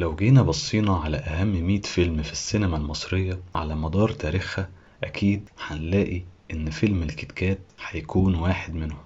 لو 0.00 0.14
جينا 0.16 0.42
بصينا 0.42 0.96
على 0.96 1.16
أهم 1.16 1.66
100 1.66 1.80
فيلم 1.80 2.22
في 2.22 2.32
السينما 2.32 2.76
المصرية 2.76 3.40
على 3.54 3.74
مدار 3.76 4.10
تاريخها 4.10 4.68
أكيد 5.04 5.48
هنلاقي 5.66 6.22
إن 6.52 6.70
فيلم 6.70 7.02
الكيت 7.02 7.32
كات 7.32 7.58
هيكون 7.88 8.34
واحد 8.34 8.74
منهم. 8.74 8.98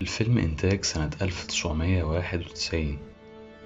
الفيلم 0.00 0.38
إنتاج 0.38 0.84
سنة 0.84 1.10
1991 1.22 2.98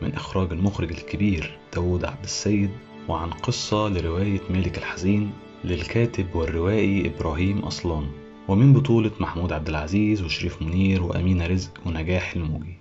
من 0.03 0.13
إخراج 0.15 0.53
المخرج 0.53 0.91
الكبير 0.91 1.59
داوود 1.75 2.05
عبد 2.05 2.25
السيد 2.25 2.71
وعن 3.09 3.31
قصة 3.31 3.89
لرواية 3.89 4.41
ملك 4.51 4.79
الحزين 4.79 5.31
للكاتب 5.65 6.35
والروائي 6.35 7.07
إبراهيم 7.07 7.59
أصلان 7.59 8.11
ومن 8.49 8.73
بطولة 8.73 9.11
محمود 9.21 9.53
عبد 9.53 9.69
العزيز 9.69 10.23
وشريف 10.23 10.63
منير 10.63 11.03
وأمينة 11.03 11.47
رزق 11.47 11.81
ونجاح 11.87 12.33
الموجي. 12.37 12.75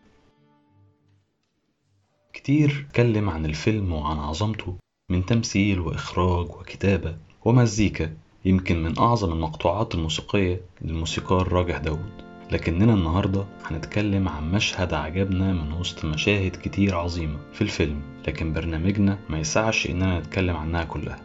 كتير 2.33 2.85
اتكلم 2.89 3.29
عن 3.29 3.45
الفيلم 3.45 3.93
وعن 3.93 4.17
عظمته 4.17 4.75
من 5.11 5.25
تمثيل 5.25 5.79
وإخراج 5.79 6.49
وكتابة 6.49 7.15
ومزيكا 7.45 8.13
يمكن 8.45 8.83
من 8.83 8.99
أعظم 8.99 9.31
المقطوعات 9.33 9.95
الموسيقية 9.95 10.61
للموسيقار 10.81 11.53
راجح 11.53 11.77
داود 11.77 12.11
لكننا 12.51 12.93
النهاردة 12.93 13.45
هنتكلم 13.65 14.29
عن 14.29 14.51
مشهد 14.51 14.93
عجبنا 14.93 15.53
من 15.53 15.71
وسط 15.73 16.05
مشاهد 16.05 16.55
كتير 16.63 16.95
عظيمة 16.95 17.37
في 17.53 17.61
الفيلم 17.61 18.01
لكن 18.27 18.53
برنامجنا 18.53 19.19
ما 19.29 19.39
يسعش 19.39 19.87
إننا 19.89 20.19
نتكلم 20.19 20.55
عنها 20.57 20.83
كلها. 20.83 21.19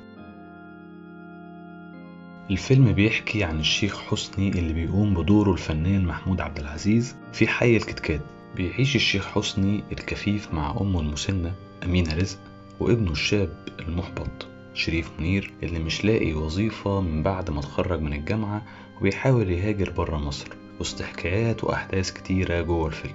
الفيلم 2.50 2.92
بيحكي 2.92 3.44
عن 3.44 3.60
الشيخ 3.60 4.00
حسني 4.00 4.48
اللي 4.48 4.72
بيقوم 4.72 5.14
بدوره 5.14 5.52
الفنان 5.52 6.04
محمود 6.06 6.40
عبد 6.40 6.58
العزيز 6.58 7.16
في 7.32 7.46
حي 7.46 7.76
الكتكات. 7.76 8.20
بيعيش 8.56 8.96
الشيخ 8.96 9.26
حسني 9.26 9.84
الكفيف 9.92 10.54
مع 10.54 10.76
أمه 10.80 11.00
المسنة 11.00 11.54
أمينة 11.84 12.14
رزق 12.14 12.38
وابنه 12.80 13.10
الشاب 13.12 13.68
المحبط 13.80 14.46
شريف 14.74 15.10
منير 15.18 15.52
اللي 15.62 15.78
مش 15.78 16.04
لاقي 16.04 16.32
وظيفة 16.32 17.00
من 17.00 17.22
بعد 17.22 17.50
ما 17.50 17.60
اتخرج 17.60 18.00
من 18.00 18.12
الجامعة 18.12 18.62
وبيحاول 19.00 19.50
يهاجر 19.50 19.90
برا 19.90 20.18
مصر 20.18 20.48
وسط 20.80 21.02
حكايات 21.02 21.64
وأحداث 21.64 22.12
كتيرة 22.12 22.60
جوه 22.62 22.86
الفيلم. 22.86 23.14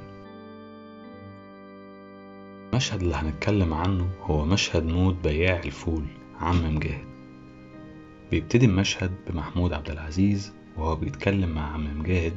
المشهد 2.74 3.02
اللي 3.02 3.16
هنتكلم 3.16 3.74
عنه 3.74 4.10
هو 4.22 4.46
مشهد 4.46 4.86
موت 4.86 5.16
بياع 5.24 5.60
الفول 5.66 6.06
عم 6.40 6.76
مجاهد. 6.76 7.06
بيبتدي 8.32 8.66
المشهد 8.66 9.12
بمحمود 9.28 9.74
عبد 9.74 9.90
العزيز 9.92 10.54
وهو 10.78 10.96
بيتكلم 10.96 11.50
مع 11.50 11.74
عم 11.74 12.00
مجاهد 12.00 12.36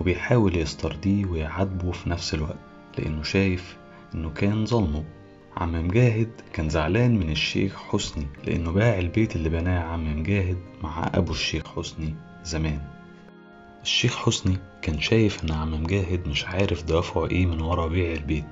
وبيحاول 0.00 0.56
يسترضيه 0.56 1.24
ويعاتبه 1.24 1.92
في 1.92 2.10
نفس 2.10 2.34
الوقت 2.34 2.58
لأنه 2.98 3.22
شايف 3.22 3.76
إنه 4.14 4.30
كان 4.30 4.66
ظلمه. 4.66 5.04
عم 5.56 5.72
مجاهد 5.86 6.30
كان 6.52 6.68
زعلان 6.68 7.18
من 7.18 7.30
الشيخ 7.30 7.82
حسني 7.82 8.26
لأنه 8.44 8.72
باع 8.72 8.98
البيت 8.98 9.36
اللي 9.36 9.48
بناه 9.48 9.80
عم 9.80 10.20
مجاهد 10.20 10.56
مع 10.82 11.10
أبو 11.14 11.32
الشيخ 11.32 11.76
حسني 11.76 12.14
زمان. 12.44 12.80
الشيخ 13.82 14.16
حسني 14.16 14.58
كان 14.82 15.00
شايف 15.00 15.44
إن 15.44 15.52
عم 15.52 15.82
مجاهد 15.82 16.28
مش 16.28 16.44
عارف 16.44 16.82
دوافعه 16.82 17.26
إيه 17.26 17.46
من 17.46 17.60
ورا 17.60 17.86
بيع 17.86 18.12
البيت 18.12 18.44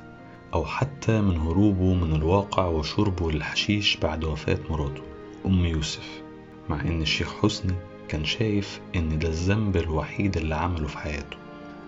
أو 0.54 0.64
حتى 0.64 1.20
من 1.20 1.36
هروبه 1.36 1.94
من 1.94 2.14
الواقع 2.14 2.66
وشربه 2.66 3.30
للحشيش 3.30 3.96
بعد 3.96 4.24
وفاة 4.24 4.58
مراته 4.70 5.02
أم 5.46 5.64
يوسف. 5.64 6.22
مع 6.69 6.80
إن 6.80 7.03
الشيخ 7.03 7.34
حسني 7.42 7.75
كان 8.08 8.24
شايف 8.24 8.80
إن 8.96 9.19
ده 9.19 9.28
الذنب 9.28 9.76
الوحيد 9.76 10.36
اللي 10.36 10.54
عمله 10.54 10.86
في 10.88 10.98
حياته 10.98 11.36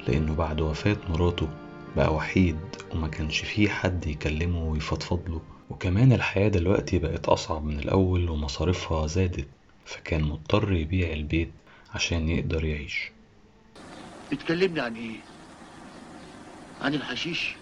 لأنه 0.09 0.35
بعد 0.35 0.61
وفاة 0.61 0.97
مراته 1.09 1.49
بقى 1.97 2.15
وحيد 2.15 2.59
وما 2.95 3.09
كانش 3.09 3.39
فيه 3.39 3.69
حد 3.69 4.07
يكلمه 4.07 4.65
ويفضفض 4.65 5.21
له. 5.29 5.41
وكمان 5.71 6.13
الحياة 6.13 6.49
دلوقتي 6.49 6.99
بقت 6.99 7.29
أصعب 7.29 7.65
من 7.65 7.79
الأول 7.79 8.31
ومصاريفها 8.31 9.07
زادت 9.07 9.49
فكان 9.85 10.23
مضطر 10.23 10.73
يبيع 10.73 11.13
البيت 11.13 11.51
عشان 11.95 12.29
يقدر 12.29 12.65
يعيش. 12.65 13.11
بتكلمني 14.33 14.81
عن 14.81 14.95
إيه؟ 14.95 15.17
عن 16.83 16.95
الحشيش؟ 16.95 17.55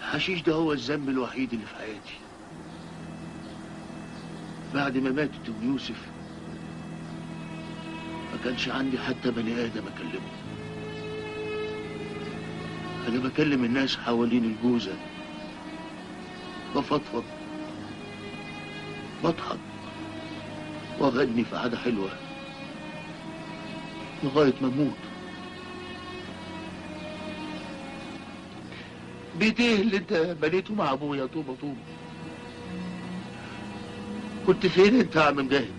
الحشيش 0.00 0.42
ده 0.42 0.52
هو 0.54 0.72
الذنب 0.72 1.08
الوحيد 1.08 1.52
اللي 1.52 1.66
في 1.66 1.74
حياتي. 1.74 2.14
بعد 4.74 4.96
ما 4.98 5.10
ماتت 5.10 5.48
أم 5.48 5.70
يوسف 5.72 5.96
كانش 8.44 8.68
عندي 8.68 8.98
حتى 8.98 9.30
بني 9.30 9.64
آدم 9.64 9.82
أكلمه. 9.86 10.30
أنا 13.08 13.18
بكلم 13.18 13.64
الناس 13.64 13.96
حوالين 13.96 14.44
الجوزة. 14.44 14.94
بفضفض. 16.76 17.24
بضحك. 19.24 19.58
وأغني 20.98 21.44
في 21.44 21.56
قعدة 21.56 21.78
حلوة. 21.78 22.10
لغاية 24.22 24.54
ما 24.62 24.68
أموت. 24.68 24.96
بيت 29.38 29.60
إيه 29.60 29.82
اللي 29.82 29.96
انت 29.96 30.12
بنيته 30.42 30.74
مع 30.74 30.92
أبويا 30.92 31.26
طوبة 31.26 31.54
طوبة 31.60 31.76
كنت 34.46 34.66
فين 34.66 35.00
انت 35.00 35.16
يا 35.16 35.22
عم 35.22 35.36
مجاهد؟ 35.36 35.74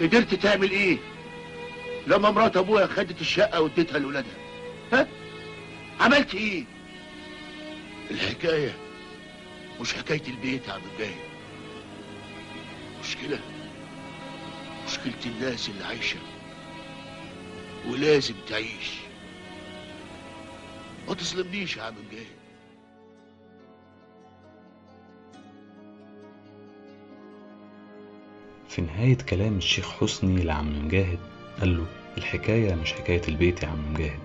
قدرت 0.00 0.34
تعمل 0.34 0.70
إيه؟ 0.70 0.98
لما 2.06 2.30
مرات 2.30 2.56
أبويا 2.56 2.86
خدت 2.86 3.20
الشقة 3.20 3.60
واديتها 3.60 3.98
لولادها. 3.98 4.36
ها؟ 4.92 5.08
عملت 6.00 6.34
إيه؟ 6.34 6.64
الحكاية 8.10 8.76
مش 9.80 9.94
حكاية 9.94 10.22
البيت 10.28 10.68
يا 10.68 10.72
عم 10.72 10.80
مجاهد 10.94 11.16
مشكلة 13.00 13.38
مشكلة 14.86 15.14
الناس 15.26 15.68
اللي 15.68 15.84
عايشة 15.84 16.18
ولازم 17.88 18.34
تعيش. 18.48 18.90
ما 21.08 21.14
تظلمنيش 21.14 21.76
يا 21.76 21.82
عم 21.82 21.94
مجاهد 22.06 22.36
في 28.68 28.82
نهاية 28.82 29.16
كلام 29.16 29.56
الشيخ 29.58 29.90
حسني 29.90 30.42
لعم 30.42 30.84
مجاهد 30.86 31.18
قال 31.60 31.76
له 31.76 31.86
الحكاية 32.18 32.74
مش 32.74 32.92
حكاية 32.92 33.22
البيت 33.28 33.62
يا 33.62 33.68
عم 33.68 33.92
مجاهد. 33.92 34.18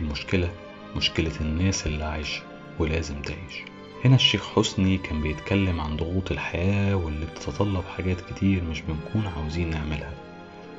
المشكلة 0.00 0.50
مشكلة 0.96 1.32
الناس 1.40 1.86
اللي 1.86 2.04
عايشة 2.04 2.42
ولازم 2.78 3.22
تعيش. 3.22 3.62
هنا 4.04 4.14
الشيخ 4.14 4.48
حسني 4.56 4.98
كان 4.98 5.20
بيتكلم 5.22 5.80
عن 5.80 5.96
ضغوط 5.96 6.30
الحياة 6.32 6.94
واللي 6.96 7.26
بتتطلب 7.26 7.84
حاجات 7.96 8.20
كتير 8.20 8.64
مش 8.64 8.80
بنكون 8.82 9.26
عاوزين 9.36 9.70
نعملها. 9.70 10.12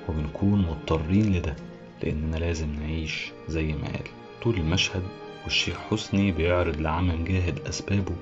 وبنكون 0.09 0.61
مضطرين 0.61 1.33
لده 1.35 1.55
لأننا 2.03 2.37
لازم 2.37 2.75
نعيش 2.75 3.31
زي 3.47 3.73
ما 3.73 3.87
قال. 3.87 4.07
طول 4.43 4.55
المشهد 4.57 5.03
والشيخ 5.43 5.77
حسني 5.91 6.31
بيعرض 6.31 6.81
لعم 6.81 7.21
مجاهد 7.21 7.59
أسبابه 7.67 8.15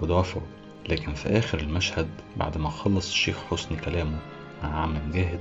ودوافعه 0.00 0.42
لكن 0.88 1.14
في 1.14 1.28
آخر 1.38 1.58
المشهد 1.60 2.08
بعد 2.36 2.58
ما 2.58 2.70
خلص 2.70 3.08
الشيخ 3.10 3.36
حسني 3.50 3.76
كلامه 3.76 4.18
مع 4.62 4.80
عم 4.82 5.08
مجاهد 5.08 5.40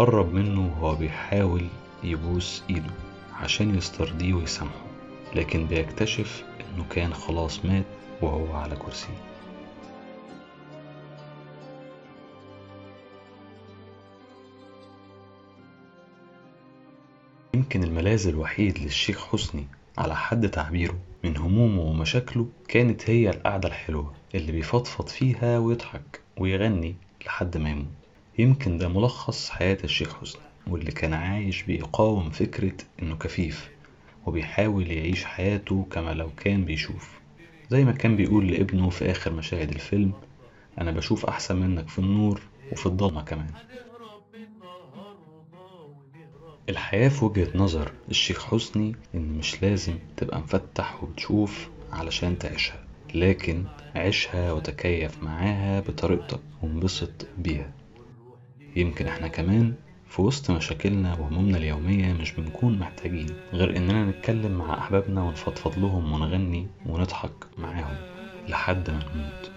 قرب 0.00 0.34
منه 0.34 0.60
وهو 0.60 0.94
بيحاول 0.94 1.66
يبوس 2.04 2.62
إيده 2.70 2.90
عشان 3.40 3.74
يسترضيه 3.74 4.34
ويسامحه 4.34 4.86
لكن 5.34 5.66
بيكتشف 5.66 6.44
إنه 6.60 6.84
كان 6.90 7.14
خلاص 7.14 7.64
مات 7.64 7.84
وهو 8.22 8.52
على 8.52 8.76
كرسي. 8.76 9.08
يمكن 17.54 17.84
الملاذ 17.84 18.26
الوحيد 18.28 18.78
للشيخ 18.78 19.26
حسني 19.26 19.66
على 19.98 20.16
حد 20.16 20.50
تعبيره 20.50 20.98
من 21.24 21.36
همومه 21.36 21.82
ومشاكله 21.82 22.48
كانت 22.68 23.10
هي 23.10 23.30
القعدة 23.30 23.68
الحلوة 23.68 24.14
اللي 24.34 24.52
بيفضفض 24.52 25.08
فيها 25.08 25.58
ويضحك 25.58 26.20
ويغني 26.36 26.94
لحد 27.26 27.56
ما 27.56 27.70
يموت. 27.70 27.99
يمكن 28.38 28.78
ده 28.78 28.88
ملخص 28.88 29.50
حياة 29.50 29.78
الشيخ 29.84 30.20
حسني 30.20 30.42
واللي 30.66 30.90
كان 30.92 31.12
عايش 31.12 31.62
بيقاوم 31.62 32.30
فكرة 32.30 32.72
إنه 33.02 33.16
كفيف 33.16 33.70
وبيحاول 34.26 34.90
يعيش 34.90 35.24
حياته 35.24 35.86
كما 35.90 36.10
لو 36.14 36.30
كان 36.36 36.64
بيشوف. 36.64 37.20
زي 37.70 37.84
ما 37.84 37.92
كان 37.92 38.16
بيقول 38.16 38.46
لابنه 38.52 38.90
في 38.90 39.10
آخر 39.10 39.32
مشاهد 39.32 39.70
الفيلم 39.70 40.12
أنا 40.80 40.90
بشوف 40.90 41.26
أحسن 41.26 41.56
منك 41.56 41.88
في 41.88 41.98
النور 41.98 42.40
وفي 42.72 42.86
الضلمة 42.86 43.22
كمان. 43.22 43.50
الحياة 46.68 47.08
في 47.08 47.24
وجهة 47.24 47.48
نظر 47.54 47.92
الشيخ 48.10 48.44
حسني 48.46 48.96
إن 49.14 49.38
مش 49.38 49.62
لازم 49.62 49.94
تبقى 50.16 50.40
مفتح 50.40 51.02
وبتشوف 51.02 51.68
علشان 51.92 52.38
تعيشها 52.38 52.84
لكن 53.14 53.64
عيشها 53.94 54.52
وتكيف 54.52 55.22
معاها 55.22 55.80
بطريقتك 55.80 56.40
وانبسط 56.62 57.26
بيها. 57.38 57.72
يمكن 58.76 59.06
إحنا 59.06 59.28
كمان 59.28 59.74
في 60.08 60.22
وسط 60.22 60.50
مشاكلنا 60.50 61.14
وهمومنا 61.14 61.58
اليومية 61.58 62.12
مش 62.12 62.32
بنكون 62.32 62.78
محتاجين 62.78 63.26
غير 63.52 63.76
إننا 63.76 64.04
نتكلم 64.04 64.58
مع 64.58 64.78
أحبابنا 64.78 65.22
ونفضفض 65.22 65.78
لهم 65.78 66.12
ونغني 66.12 66.66
ونضحك 66.86 67.32
معاهم 67.58 67.96
لحد 68.48 68.90
ما 68.90 69.00
نموت. 69.14 69.50